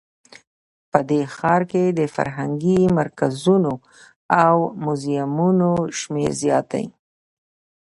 په 0.91 0.99
دې 1.09 1.21
ښار 1.35 1.61
کې 1.71 1.83
د 1.99 2.01
فرهنګي 2.15 2.79
مرکزونو 2.97 3.73
او 4.45 4.55
موزیمونو 4.83 5.71
شمیر 5.99 6.31
زیات 6.41 6.65
ده 6.73 6.83